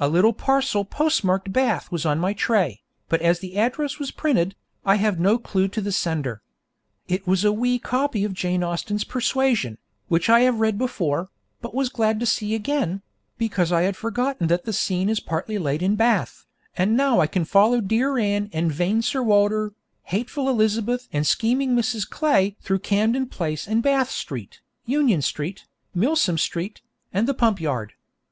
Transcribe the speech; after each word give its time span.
A 0.00 0.08
little 0.08 0.32
parcel 0.32 0.84
postmarked 0.84 1.52
Bath 1.52 1.92
was 1.92 2.04
on 2.04 2.18
my 2.18 2.32
tray, 2.32 2.82
but 3.08 3.22
as 3.22 3.38
the 3.38 3.56
address 3.56 4.00
was 4.00 4.10
printed, 4.10 4.56
I 4.84 4.96
have 4.96 5.20
no 5.20 5.38
clue 5.38 5.68
to 5.68 5.80
the 5.80 5.92
sender. 5.92 6.42
It 7.06 7.24
was 7.24 7.44
a 7.44 7.52
wee 7.52 7.78
copy 7.78 8.24
of 8.24 8.32
Jane 8.34 8.64
Austen's 8.64 9.04
'Persuasion,' 9.04 9.78
which 10.08 10.28
I 10.28 10.40
have 10.40 10.58
read 10.58 10.76
before, 10.76 11.28
but 11.60 11.72
was 11.72 11.88
glad 11.88 12.18
to 12.18 12.26
see 12.26 12.56
again, 12.56 13.02
because 13.38 13.70
I 13.70 13.82
had 13.82 13.96
forgotten 13.96 14.48
that 14.48 14.64
the 14.64 14.72
scene 14.72 15.08
is 15.08 15.20
partly 15.20 15.56
laid 15.56 15.84
in 15.84 15.94
Bath, 15.94 16.46
and 16.76 16.96
now 16.96 17.20
I 17.20 17.28
can 17.28 17.44
follow 17.44 17.80
dear 17.80 18.18
Anne 18.18 18.50
and 18.52 18.72
vain 18.72 19.02
Sir 19.02 19.22
Walter, 19.22 19.72
hateful 20.02 20.48
Elizabeth 20.48 21.06
and 21.12 21.24
scheming 21.24 21.76
Mrs. 21.76 22.08
Clay 22.10 22.56
through 22.60 22.80
Camden 22.80 23.26
Place 23.28 23.68
and 23.68 23.84
Bath 23.84 24.10
Street, 24.10 24.62
Union 24.84 25.22
Street, 25.22 25.64
Milsom 25.94 26.38
Street, 26.38 26.80
and 27.12 27.28
the 27.28 27.34
Pump 27.34 27.60
Yard. 27.60 27.92